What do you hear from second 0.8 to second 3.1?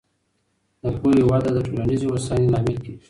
د پوهې وده د ټولنیزې هوساینې لامل کېږي.